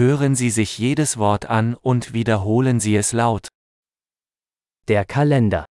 Hören 0.00 0.34
Sie 0.34 0.48
sich 0.48 0.78
jedes 0.78 1.18
Wort 1.18 1.44
an 1.44 1.74
und 1.74 2.14
wiederholen 2.14 2.80
Sie 2.80 2.96
es 2.96 3.12
laut. 3.12 3.48
Der 4.88 5.04
Kalender. 5.04 5.66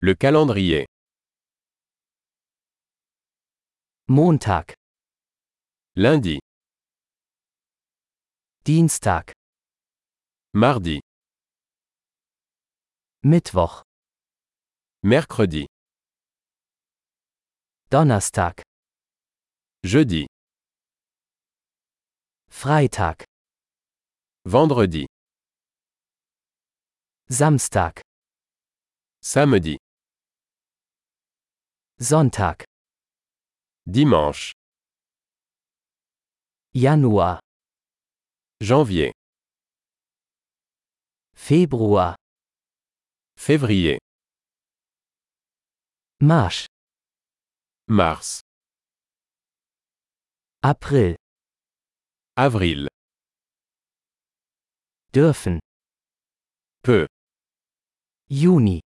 Le 0.00 0.16
calendrier. 0.16 0.84
Montag, 4.08 4.74
Lundi, 5.94 6.40
Dienstag, 8.66 9.32
mardi, 10.52 10.98
Mittwoch, 13.22 13.84
mercredi, 15.02 15.66
Donnerstag, 17.90 18.64
jeudi, 19.84 20.26
Freitag, 22.56 23.24
vendredi, 24.44 25.04
Samstag, 27.28 28.00
samedi, 29.20 29.76
Sonntag, 31.98 32.64
dimanche, 33.86 34.52
Januar, 36.72 37.40
janvier, 38.62 39.12
Februar, 41.34 42.14
février, 43.36 43.98
März, 46.20 46.66
mars, 47.88 48.40
April, 50.62 51.16
avril, 52.36 52.88
dürfen, 55.12 55.60
peu, 56.82 57.06
Juni, 58.28 58.80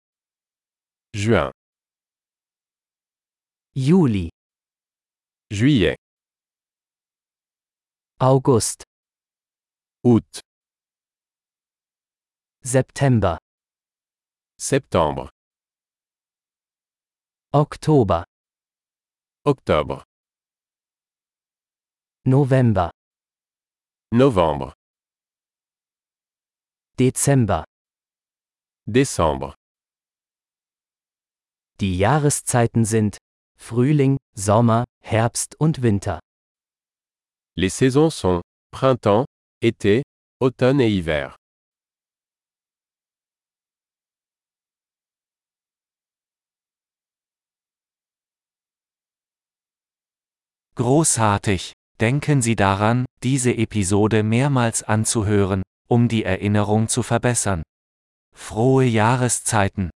juin, 1.14 1.52
Juli, 3.76 4.30
juillet, 5.50 5.96
August, 8.18 8.82
août, 10.02 10.40
September, 12.64 13.38
septembre, 14.58 15.30
Oktober, 17.52 18.24
octobre, 19.44 20.02
November, 22.24 22.90
novembre, 24.16 24.72
Dezember. 26.98 27.64
décembre. 28.86 29.54
Die 31.80 31.98
Jahreszeiten 31.98 32.86
sind 32.86 33.18
Frühling, 33.58 34.16
Sommer, 34.34 34.84
Herbst 35.02 35.60
und 35.60 35.82
Winter. 35.82 36.20
Les 37.56 37.68
saisons 37.68 38.08
sont 38.10 38.40
printemps, 38.70 39.26
été, 39.60 40.02
automne 40.40 40.80
et 40.80 40.88
hiver. 40.88 41.36
Großartig! 50.74 51.74
Denken 52.00 52.42
Sie 52.42 52.56
daran, 52.56 53.06
diese 53.22 53.56
Episode 53.56 54.22
mehrmals 54.22 54.82
anzuhören, 54.82 55.62
um 55.88 56.08
die 56.08 56.24
Erinnerung 56.24 56.88
zu 56.88 57.02
verbessern. 57.02 57.62
Frohe 58.34 58.84
Jahreszeiten! 58.84 59.90